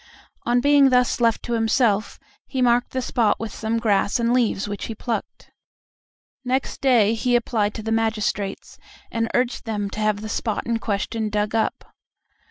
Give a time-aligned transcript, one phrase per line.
[0.47, 4.67] On being thus left to himself, he marked the spot with some grass and leaves
[4.67, 5.51] which he plucked.
[6.43, 8.79] Next day he applied to the magistrates,
[9.11, 11.93] and urged them to have the spot in question dug up.